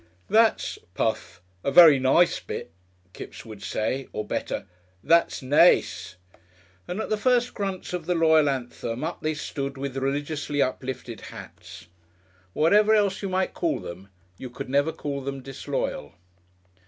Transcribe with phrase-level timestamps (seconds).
[0.31, 2.71] "That's puff a very nice bit,"
[3.13, 4.65] Kipps would say, or better,
[5.03, 6.15] "That's nace."
[6.87, 11.21] And at the first grunts of the loyal anthem up they stood with religiously uplifted
[11.21, 11.85] hats.
[12.53, 14.09] Whatever else you might call them,
[14.39, 16.15] you could never call them disloyal.